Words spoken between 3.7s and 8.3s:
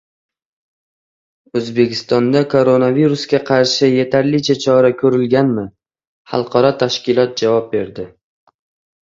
yetarlicha chora ko‘rilganmi? Xalqaro tashkilot javob berdi